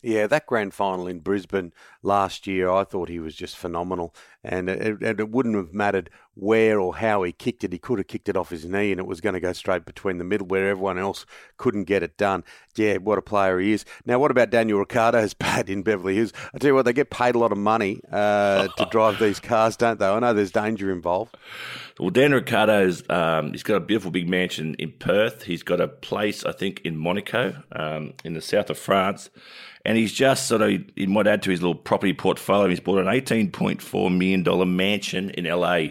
Yeah, 0.00 0.28
that 0.28 0.46
grand 0.46 0.74
final 0.74 1.08
in 1.08 1.18
Brisbane 1.18 1.72
last 2.02 2.46
year, 2.46 2.70
I 2.70 2.84
thought 2.84 3.08
he 3.08 3.18
was 3.18 3.34
just 3.34 3.56
phenomenal. 3.56 4.14
And 4.44 4.68
it, 4.68 5.02
it, 5.02 5.20
it, 5.20 5.30
wouldn't 5.30 5.56
have 5.56 5.74
mattered 5.74 6.10
where 6.34 6.78
or 6.78 6.96
how 6.96 7.24
he 7.24 7.32
kicked 7.32 7.64
it. 7.64 7.72
He 7.72 7.78
could 7.78 7.98
have 7.98 8.06
kicked 8.06 8.28
it 8.28 8.36
off 8.36 8.50
his 8.50 8.64
knee 8.64 8.92
and 8.92 9.00
it 9.00 9.06
was 9.06 9.20
going 9.20 9.34
to 9.34 9.40
go 9.40 9.52
straight 9.52 9.84
between 9.84 10.18
the 10.18 10.24
middle 10.24 10.46
where 10.46 10.68
everyone 10.68 10.96
else 10.96 11.26
couldn't 11.56 11.84
get 11.84 12.04
it 12.04 12.16
done. 12.16 12.44
Yeah, 12.76 12.98
what 12.98 13.18
a 13.18 13.22
player 13.22 13.58
he 13.58 13.72
is. 13.72 13.84
Now, 14.06 14.20
what 14.20 14.30
about 14.30 14.50
Daniel 14.50 14.78
Ricciardo's 14.78 15.34
pad 15.34 15.68
in 15.68 15.82
Beverly 15.82 16.14
Hills? 16.14 16.32
I 16.54 16.58
tell 16.58 16.68
you 16.68 16.74
what, 16.74 16.84
they 16.84 16.92
get 16.92 17.10
paid 17.10 17.34
a 17.34 17.38
lot 17.38 17.50
of 17.50 17.58
money 17.58 18.00
uh, 18.12 18.68
to 18.68 18.86
drive 18.90 19.18
these 19.18 19.40
cars, 19.40 19.76
don't 19.76 19.98
they? 19.98 20.06
I 20.06 20.18
know 20.20 20.32
there's 20.32 20.52
danger 20.52 20.92
involved. 20.92 21.36
Well, 21.98 22.10
Dan 22.10 22.32
Ricciardo's 22.32 23.02
um, 23.10 23.50
he's 23.50 23.64
got 23.64 23.76
a 23.76 23.80
beautiful 23.80 24.12
big 24.12 24.28
mansion 24.28 24.76
in 24.78 24.92
Perth. 24.92 25.42
He's 25.42 25.64
got 25.64 25.80
a 25.80 25.88
place, 25.88 26.44
I 26.44 26.52
think, 26.52 26.80
in 26.84 26.96
Monaco, 26.96 27.60
um, 27.72 28.14
in 28.24 28.34
the 28.34 28.40
south 28.40 28.70
of 28.70 28.78
France 28.78 29.30
and 29.88 29.96
he's 29.96 30.12
just 30.12 30.46
sort 30.46 30.60
of 30.60 30.82
he 30.96 31.06
might 31.06 31.26
add 31.26 31.42
to 31.42 31.50
his 31.50 31.62
little 31.62 31.74
property 31.74 32.12
portfolio. 32.12 32.68
He's 32.68 32.78
bought 32.78 32.98
an 32.98 33.08
eighteen 33.08 33.50
point 33.50 33.80
four 33.80 34.10
million 34.10 34.27
dollar 34.42 34.66
mansion 34.66 35.30
in 35.30 35.44
LA. 35.44 35.88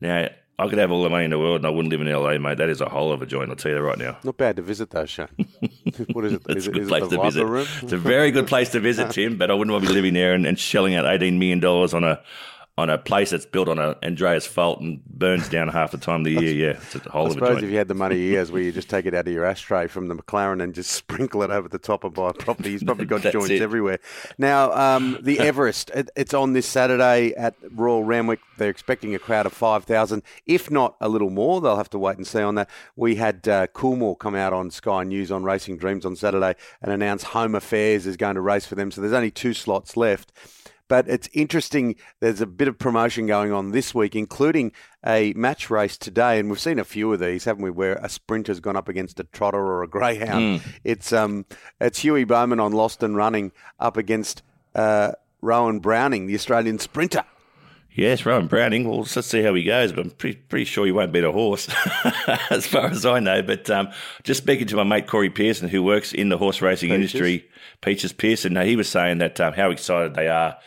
Now 0.00 0.28
I 0.58 0.68
could 0.68 0.78
have 0.78 0.90
all 0.90 1.02
the 1.02 1.10
money 1.10 1.24
in 1.24 1.30
the 1.30 1.38
world 1.38 1.56
and 1.56 1.66
I 1.66 1.70
wouldn't 1.70 1.92
live 1.92 2.00
in 2.00 2.10
LA, 2.10 2.38
mate. 2.38 2.58
That 2.58 2.70
is 2.70 2.80
a 2.80 2.88
hole 2.88 3.12
of 3.12 3.20
a 3.20 3.26
joint. 3.26 3.50
I'll 3.50 3.56
tell 3.56 3.72
you 3.72 3.76
that 3.76 3.82
right 3.82 3.98
now. 3.98 4.16
Not 4.24 4.38
bad 4.38 4.56
to 4.56 4.62
visit 4.62 4.90
though, 4.90 5.04
Shane. 5.04 5.28
what 6.12 6.24
is 6.24 6.32
it? 6.34 6.42
it's 6.48 6.56
is 6.56 6.66
a 6.68 6.70
good 6.70 6.82
it, 6.84 6.88
place 6.88 7.04
it 7.04 7.10
to 7.10 7.22
visit. 7.22 7.82
It's 7.82 7.92
a 7.92 7.98
very 7.98 8.30
good 8.30 8.46
place 8.46 8.70
to 8.70 8.80
visit, 8.80 9.10
Tim. 9.10 9.36
But 9.36 9.50
I 9.50 9.54
wouldn't 9.54 9.72
want 9.72 9.84
to 9.84 9.90
be 9.90 9.94
living 9.94 10.14
there 10.14 10.32
and, 10.32 10.46
and 10.46 10.58
shelling 10.58 10.94
out 10.94 11.04
eighteen 11.04 11.38
million 11.38 11.60
dollars 11.60 11.92
on 11.92 12.04
a 12.04 12.22
on 12.78 12.90
a 12.90 12.98
place 12.98 13.30
that's 13.30 13.46
built 13.46 13.68
on 13.68 13.78
a 13.78 13.96
Andreas 14.02 14.46
fault 14.46 14.80
and 14.80 15.02
burns 15.06 15.48
down 15.48 15.68
half 15.68 15.92
the 15.92 15.98
time 15.98 16.20
of 16.20 16.24
the 16.24 16.32
year. 16.32 16.52
Yeah, 16.52 16.80
it's 16.92 17.06
a 17.06 17.10
whole 17.10 17.26
I 17.28 17.30
suppose 17.30 17.48
joint. 17.54 17.64
if 17.64 17.70
you 17.70 17.78
had 17.78 17.88
the 17.88 17.94
money 17.94 18.16
he 18.16 18.34
has, 18.34 18.52
where 18.52 18.60
you 18.60 18.70
just 18.70 18.90
take 18.90 19.06
it 19.06 19.14
out 19.14 19.26
of 19.26 19.32
your 19.32 19.46
ashtray 19.46 19.86
from 19.86 20.08
the 20.08 20.14
McLaren 20.14 20.62
and 20.62 20.74
just 20.74 20.90
sprinkle 20.92 21.42
it 21.42 21.50
over 21.50 21.68
the 21.68 21.78
top 21.78 22.04
and 22.04 22.12
buy 22.12 22.30
a 22.30 22.32
property, 22.34 22.72
he's 22.72 22.84
probably 22.84 23.06
got 23.06 23.22
joints 23.32 23.48
it. 23.48 23.62
everywhere. 23.62 23.98
Now, 24.36 24.72
um, 24.72 25.18
the 25.22 25.38
Everest, 25.46 25.90
it, 25.90 26.10
it's 26.16 26.34
on 26.34 26.52
this 26.52 26.66
Saturday 26.66 27.32
at 27.34 27.54
Royal 27.70 28.04
Randwick. 28.04 28.40
They're 28.58 28.68
expecting 28.68 29.14
a 29.14 29.18
crowd 29.18 29.46
of 29.46 29.54
5,000, 29.54 30.22
if 30.44 30.70
not 30.70 30.96
a 31.00 31.08
little 31.08 31.30
more. 31.30 31.62
They'll 31.62 31.76
have 31.78 31.90
to 31.90 31.98
wait 31.98 32.18
and 32.18 32.26
see 32.26 32.42
on 32.42 32.56
that. 32.56 32.68
We 32.94 33.14
had 33.14 33.48
uh, 33.48 33.68
Coolmore 33.68 34.18
come 34.18 34.34
out 34.34 34.52
on 34.52 34.70
Sky 34.70 35.02
News 35.04 35.32
on 35.32 35.44
Racing 35.44 35.78
Dreams 35.78 36.04
on 36.04 36.14
Saturday 36.14 36.54
and 36.82 36.92
announce 36.92 37.22
Home 37.22 37.54
Affairs 37.54 38.06
is 38.06 38.18
going 38.18 38.34
to 38.34 38.42
race 38.42 38.66
for 38.66 38.74
them. 38.74 38.90
So 38.90 39.00
there's 39.00 39.14
only 39.14 39.30
two 39.30 39.54
slots 39.54 39.96
left. 39.96 40.30
But 40.88 41.08
it's 41.08 41.28
interesting. 41.32 41.96
There's 42.20 42.40
a 42.40 42.46
bit 42.46 42.68
of 42.68 42.78
promotion 42.78 43.26
going 43.26 43.52
on 43.52 43.72
this 43.72 43.94
week, 43.94 44.14
including 44.14 44.72
a 45.04 45.32
match 45.34 45.68
race 45.70 45.96
today, 45.96 46.38
and 46.38 46.48
we've 46.48 46.60
seen 46.60 46.78
a 46.78 46.84
few 46.84 47.12
of 47.12 47.20
these, 47.20 47.44
haven't 47.44 47.62
we? 47.62 47.70
Where 47.70 47.94
a 47.94 48.08
sprinter's 48.08 48.60
gone 48.60 48.76
up 48.76 48.88
against 48.88 49.18
a 49.20 49.24
trotter 49.24 49.58
or 49.58 49.82
a 49.82 49.88
greyhound. 49.88 50.62
It's 50.84 51.12
um, 51.12 51.44
it's 51.80 52.00
Huey 52.00 52.24
Bowman 52.24 52.60
on 52.60 52.72
Lost 52.72 53.02
and 53.02 53.16
Running 53.16 53.52
up 53.80 53.96
against 53.96 54.42
uh, 54.74 55.12
Rowan 55.40 55.80
Browning, 55.80 56.26
the 56.26 56.34
Australian 56.34 56.78
sprinter. 56.78 57.24
Yes, 57.96 58.26
Rowan 58.26 58.46
Browning. 58.46 58.86
Well, 58.86 58.98
let's 58.98 59.26
see 59.26 59.42
how 59.42 59.54
he 59.54 59.64
goes. 59.64 59.90
But 59.90 60.04
I'm 60.04 60.10
pretty, 60.10 60.36
pretty 60.36 60.66
sure 60.66 60.84
he 60.84 60.92
won't 60.92 61.12
beat 61.12 61.24
a 61.24 61.32
horse, 61.32 61.66
as 62.50 62.66
far 62.66 62.88
as 62.88 63.06
I 63.06 63.20
know. 63.20 63.40
But 63.40 63.70
um, 63.70 63.88
just 64.22 64.42
speaking 64.42 64.66
to 64.66 64.76
my 64.76 64.84
mate 64.84 65.06
Corey 65.06 65.30
Pearson, 65.30 65.70
who 65.70 65.82
works 65.82 66.12
in 66.12 66.28
the 66.28 66.36
horse 66.36 66.60
racing 66.60 66.90
Peaches. 66.90 67.14
industry, 67.14 67.48
Peaches 67.80 68.12
Pearson, 68.12 68.52
now 68.52 68.64
he 68.64 68.76
was 68.76 68.88
saying 68.88 69.18
that 69.18 69.40
um, 69.40 69.54
how 69.54 69.70
excited 69.70 70.14
they 70.14 70.28
are, 70.28 70.58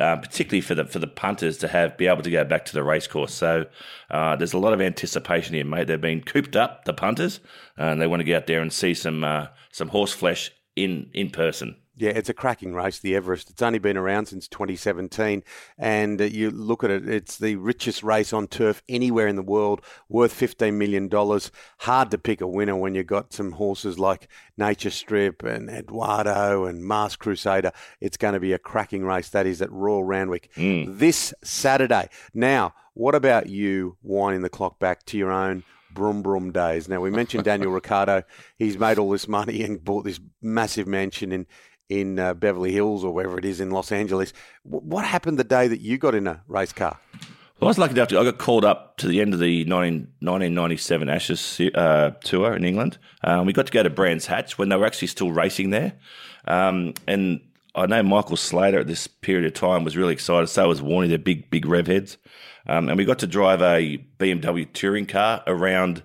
um, 0.00 0.20
particularly 0.20 0.60
for 0.60 0.74
the 0.74 0.84
for 0.84 0.98
the 0.98 1.06
punters 1.06 1.58
to 1.58 1.68
have 1.68 1.96
be 1.96 2.06
able 2.06 2.22
to 2.22 2.30
go 2.30 2.44
back 2.44 2.64
to 2.66 2.72
the 2.72 2.82
racecourse. 2.82 3.34
So 3.34 3.66
uh, 4.10 4.36
there's 4.36 4.52
a 4.52 4.58
lot 4.58 4.72
of 4.72 4.80
anticipation 4.80 5.54
here, 5.54 5.64
mate. 5.64 5.86
They've 5.86 6.00
been 6.00 6.22
cooped 6.22 6.56
up, 6.56 6.84
the 6.84 6.94
punters, 6.94 7.40
and 7.76 8.00
they 8.00 8.06
want 8.06 8.20
to 8.20 8.24
get 8.24 8.42
out 8.42 8.46
there 8.46 8.60
and 8.60 8.72
see 8.72 8.94
some 8.94 9.24
uh, 9.24 9.46
some 9.72 9.88
horse 9.88 10.12
flesh 10.12 10.50
in 10.74 11.10
in 11.12 11.30
person. 11.30 11.76
Yeah, 11.98 12.10
it's 12.10 12.28
a 12.28 12.34
cracking 12.34 12.74
race, 12.74 12.98
the 12.98 13.16
Everest. 13.16 13.48
It's 13.48 13.62
only 13.62 13.78
been 13.78 13.96
around 13.96 14.26
since 14.26 14.48
2017, 14.48 15.42
and 15.78 16.20
uh, 16.20 16.24
you 16.24 16.50
look 16.50 16.84
at 16.84 16.90
it, 16.90 17.08
it's 17.08 17.38
the 17.38 17.56
richest 17.56 18.02
race 18.02 18.34
on 18.34 18.48
turf 18.48 18.82
anywhere 18.86 19.26
in 19.26 19.36
the 19.36 19.42
world, 19.42 19.80
worth 20.08 20.38
$15 20.38 20.74
million. 20.74 21.10
Hard 21.78 22.10
to 22.10 22.18
pick 22.18 22.42
a 22.42 22.46
winner 22.46 22.76
when 22.76 22.94
you've 22.94 23.06
got 23.06 23.32
some 23.32 23.52
horses 23.52 23.98
like 23.98 24.28
Nature 24.58 24.90
Strip 24.90 25.42
and 25.42 25.70
Eduardo 25.70 26.66
and 26.66 26.84
Masked 26.84 27.22
Crusader. 27.22 27.72
It's 28.00 28.18
going 28.18 28.34
to 28.34 28.40
be 28.40 28.52
a 28.52 28.58
cracking 28.58 29.04
race. 29.04 29.30
That 29.30 29.46
is 29.46 29.62
at 29.62 29.72
Royal 29.72 30.04
Randwick 30.04 30.50
this 30.54 31.32
Saturday. 31.42 32.10
Now, 32.34 32.74
what 32.92 33.14
about 33.14 33.48
you 33.48 33.96
winding 34.02 34.42
the 34.42 34.50
clock 34.50 34.78
back 34.78 35.06
to 35.06 35.16
your 35.16 35.32
own 35.32 35.64
Brum 35.96 36.22
Brum 36.22 36.52
days. 36.52 36.88
Now 36.88 37.00
we 37.00 37.10
mentioned 37.10 37.44
Daniel 37.44 37.72
Ricciardo. 37.72 38.22
He's 38.58 38.78
made 38.78 38.98
all 38.98 39.10
this 39.10 39.26
money 39.26 39.62
and 39.62 39.82
bought 39.82 40.04
this 40.04 40.20
massive 40.42 40.86
mansion 40.86 41.32
in 41.32 41.46
in 41.88 42.18
uh, 42.18 42.34
Beverly 42.34 42.72
Hills 42.72 43.04
or 43.04 43.12
wherever 43.12 43.38
it 43.38 43.44
is 43.44 43.60
in 43.60 43.70
Los 43.70 43.92
Angeles. 43.92 44.32
W- 44.64 44.84
what 44.84 45.04
happened 45.04 45.38
the 45.38 45.44
day 45.44 45.68
that 45.68 45.80
you 45.80 45.98
got 45.98 46.14
in 46.14 46.26
a 46.26 46.42
race 46.48 46.72
car? 46.72 46.98
Well, 47.58 47.68
I 47.68 47.70
was 47.70 47.78
lucky 47.78 47.92
enough 47.92 48.08
to. 48.08 48.18
I 48.18 48.24
got 48.24 48.38
called 48.38 48.64
up 48.66 48.98
to 48.98 49.08
the 49.08 49.20
end 49.20 49.32
of 49.32 49.40
the 49.40 49.64
19, 49.64 50.08
1997 50.20 51.08
Ashes 51.08 51.60
uh, 51.74 52.10
tour 52.22 52.54
in 52.54 52.64
England. 52.64 52.98
Um, 53.24 53.46
we 53.46 53.54
got 53.54 53.66
to 53.66 53.72
go 53.72 53.82
to 53.82 53.88
Brands 53.88 54.26
Hatch 54.26 54.58
when 54.58 54.68
they 54.68 54.76
were 54.76 54.84
actually 54.84 55.08
still 55.08 55.32
racing 55.32 55.70
there. 55.70 55.94
Um, 56.46 56.92
and 57.06 57.40
I 57.74 57.86
know 57.86 58.02
Michael 58.02 58.36
Slater 58.36 58.80
at 58.80 58.86
this 58.86 59.06
period 59.06 59.46
of 59.46 59.54
time 59.54 59.84
was 59.84 59.96
really 59.96 60.12
excited. 60.12 60.48
So 60.48 60.68
was 60.68 60.82
Warney, 60.82 61.08
they're 61.08 61.18
big, 61.18 61.48
big 61.48 61.64
rev 61.64 61.86
heads. 61.86 62.18
Um, 62.66 62.88
and 62.88 62.98
we 62.98 63.04
got 63.04 63.20
to 63.20 63.26
drive 63.26 63.62
a 63.62 64.04
BMW 64.18 64.70
touring 64.72 65.06
car 65.06 65.42
around 65.46 66.02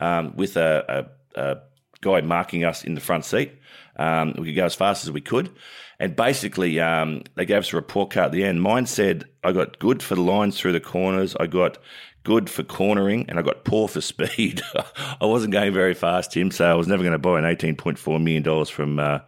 um, 0.00 0.34
with 0.36 0.56
a, 0.56 1.08
a, 1.36 1.40
a 1.40 1.58
guy 2.00 2.20
marking 2.20 2.64
us 2.64 2.84
in 2.84 2.94
the 2.94 3.00
front 3.00 3.24
seat. 3.24 3.52
Um, 4.00 4.34
we 4.38 4.46
could 4.46 4.56
go 4.56 4.64
as 4.64 4.74
fast 4.74 5.04
as 5.04 5.10
we 5.10 5.20
could. 5.20 5.50
And 5.98 6.16
basically, 6.16 6.80
um, 6.80 7.22
they 7.34 7.44
gave 7.44 7.58
us 7.58 7.72
a 7.74 7.76
report 7.76 8.10
card 8.10 8.26
at 8.26 8.32
the 8.32 8.44
end. 8.44 8.62
Mine 8.62 8.86
said 8.86 9.24
I 9.44 9.52
got 9.52 9.78
good 9.78 10.02
for 10.02 10.14
the 10.14 10.22
lines 10.22 10.58
through 10.58 10.72
the 10.72 10.80
corners. 10.80 11.36
I 11.38 11.46
got 11.46 11.76
good 12.24 12.48
for 12.48 12.62
cornering, 12.62 13.26
and 13.28 13.38
I 13.38 13.42
got 13.42 13.64
poor 13.64 13.86
for 13.86 14.00
speed. 14.00 14.62
I 15.20 15.26
wasn't 15.26 15.52
going 15.52 15.74
very 15.74 15.92
fast, 15.92 16.32
Tim, 16.32 16.50
so 16.50 16.64
I 16.64 16.74
was 16.74 16.88
never 16.88 17.02
going 17.02 17.12
to 17.12 17.18
buy 17.18 17.38
an 17.38 17.44
eighteen 17.44 17.76
point 17.76 17.98
four 17.98 18.18
million 18.18 18.42
dollars 18.42 18.70
from 18.70 18.98
uh, 18.98 19.18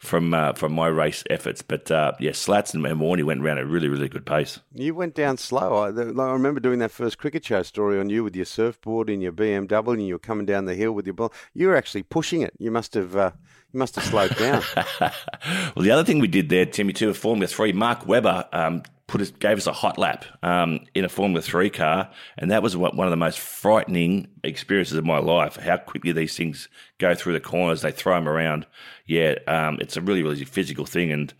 from 0.00 0.34
uh, 0.34 0.54
from 0.54 0.72
my 0.72 0.88
race 0.88 1.22
efforts. 1.30 1.62
But 1.62 1.88
uh, 1.88 2.14
yeah, 2.18 2.32
Slats 2.32 2.74
and 2.74 2.84
Warney 2.84 3.22
went 3.22 3.40
around 3.40 3.58
at 3.58 3.64
a 3.64 3.68
really 3.68 3.88
really 3.88 4.08
good 4.08 4.26
pace. 4.26 4.58
You 4.74 4.96
went 4.96 5.14
down 5.14 5.36
slow. 5.36 5.74
I, 5.74 5.88
I 5.88 6.32
remember 6.32 6.58
doing 6.58 6.80
that 6.80 6.90
first 6.90 7.18
cricket 7.18 7.44
show 7.44 7.62
story 7.62 8.00
on 8.00 8.10
you 8.10 8.24
with 8.24 8.34
your 8.34 8.44
surfboard 8.44 9.08
and 9.08 9.22
your 9.22 9.32
BMW, 9.32 9.92
and 9.92 10.06
you 10.06 10.14
were 10.14 10.18
coming 10.18 10.46
down 10.46 10.64
the 10.64 10.74
hill 10.74 10.90
with 10.90 11.06
your 11.06 11.14
ball. 11.14 11.32
You 11.54 11.68
were 11.68 11.76
actually 11.76 12.02
pushing 12.02 12.42
it. 12.42 12.54
You 12.58 12.72
must 12.72 12.94
have. 12.94 13.34
You 13.72 13.78
must 13.78 13.96
have 13.96 14.04
slowed 14.04 14.34
down. 14.36 14.62
well, 15.00 15.84
the 15.84 15.90
other 15.90 16.04
thing 16.04 16.20
we 16.20 16.28
did 16.28 16.48
there, 16.48 16.64
Timmy, 16.64 16.94
too, 16.94 17.08
with 17.08 17.18
Formula 17.18 17.46
Three, 17.46 17.72
Mark 17.72 18.06
Webber 18.06 18.46
um, 18.52 18.82
put 19.06 19.20
us, 19.20 19.30
gave 19.30 19.58
us 19.58 19.66
a 19.66 19.72
hot 19.72 19.98
lap 19.98 20.24
um, 20.42 20.86
in 20.94 21.04
a 21.04 21.08
Formula 21.08 21.42
Three 21.42 21.68
car, 21.68 22.10
and 22.38 22.50
that 22.50 22.62
was 22.62 22.76
what, 22.76 22.96
one 22.96 23.06
of 23.06 23.10
the 23.10 23.16
most 23.16 23.38
frightening 23.38 24.28
experiences 24.42 24.96
of 24.96 25.04
my 25.04 25.18
life. 25.18 25.56
How 25.56 25.76
quickly 25.76 26.12
these 26.12 26.34
things 26.34 26.68
go 26.96 27.14
through 27.14 27.34
the 27.34 27.40
corners, 27.40 27.82
they 27.82 27.92
throw 27.92 28.14
them 28.14 28.28
around. 28.28 28.66
Yeah, 29.04 29.34
um, 29.46 29.76
it's 29.80 29.98
a 29.98 30.00
really, 30.00 30.22
really 30.22 30.44
physical 30.44 30.86
thing, 30.86 31.12
and 31.12 31.34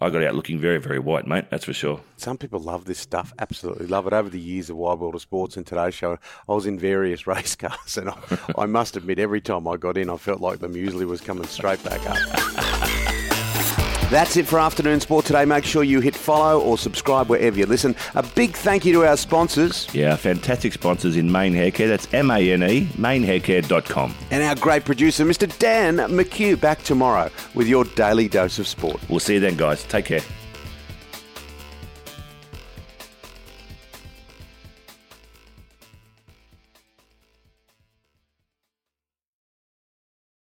I 0.00 0.10
got 0.10 0.22
out 0.22 0.34
looking 0.34 0.60
very, 0.60 0.78
very 0.78 0.98
white, 0.98 1.26
mate. 1.26 1.46
That's 1.50 1.64
for 1.64 1.72
sure. 1.72 2.00
Some 2.16 2.38
people 2.38 2.60
love 2.60 2.84
this 2.84 2.98
stuff, 2.98 3.32
absolutely 3.38 3.86
love 3.86 4.06
it. 4.06 4.12
Over 4.12 4.28
the 4.28 4.40
years 4.40 4.70
of 4.70 4.76
Wide 4.76 4.98
World 4.98 5.16
of 5.16 5.22
Sports 5.22 5.56
and 5.56 5.66
Today's 5.66 5.94
Show, 5.94 6.18
I 6.48 6.52
was 6.52 6.66
in 6.66 6.78
various 6.78 7.26
race 7.26 7.56
cars, 7.56 7.96
and 7.96 8.10
I, 8.10 8.16
I 8.56 8.66
must 8.66 8.96
admit, 8.96 9.18
every 9.18 9.40
time 9.40 9.66
I 9.66 9.76
got 9.76 9.96
in, 9.96 10.10
I 10.10 10.16
felt 10.16 10.40
like 10.40 10.60
the 10.60 10.68
muesli 10.68 11.06
was 11.06 11.20
coming 11.20 11.46
straight 11.46 11.82
back 11.82 12.00
up. 12.08 13.04
That's 14.10 14.38
it 14.38 14.46
for 14.46 14.58
Afternoon 14.58 15.00
Sport 15.00 15.26
today. 15.26 15.44
Make 15.44 15.64
sure 15.66 15.82
you 15.84 16.00
hit 16.00 16.16
follow 16.16 16.58
or 16.62 16.78
subscribe 16.78 17.28
wherever 17.28 17.58
you 17.58 17.66
listen. 17.66 17.94
A 18.14 18.22
big 18.22 18.52
thank 18.56 18.86
you 18.86 18.92
to 18.94 19.04
our 19.06 19.18
sponsors 19.18 19.86
Yeah, 19.94 20.16
fantastic 20.16 20.72
sponsors 20.72 21.14
in 21.16 21.30
Mane 21.30 21.52
Hair 21.52 21.72
Care. 21.72 21.88
That's 21.88 22.08
M 22.14 22.30
A 22.30 22.38
N 22.52 22.62
E, 22.62 22.86
manehaircare.com. 22.96 24.14
and 24.30 24.42
our 24.42 24.54
great 24.56 24.86
producer, 24.86 25.26
Mr. 25.26 25.46
Dan 25.58 25.96
McHugh. 25.96 26.58
Back 26.58 26.82
tomorrow 26.84 27.30
with 27.54 27.68
your 27.68 27.84
daily 27.84 28.28
dose 28.28 28.58
of 28.58 28.66
sport. 28.66 28.98
We'll 29.10 29.20
see 29.20 29.34
you 29.34 29.40
then, 29.40 29.56
guys. 29.56 29.84
Take 29.84 30.06
care. 30.06 30.20